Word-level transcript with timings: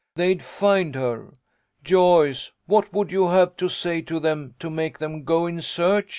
"They'd 0.15 0.41
find 0.41 0.95
her. 0.95 1.31
Joyce, 1.83 2.51
what 2.65 2.91
would 2.91 3.11
you 3.11 3.27
have 3.27 3.55
to 3.57 3.69
say 3.69 4.01
to 4.01 4.19
them 4.19 4.55
to 4.57 4.71
make 4.71 4.97
them 4.97 5.23
go 5.23 5.45
in 5.45 5.61
search 5.61 6.09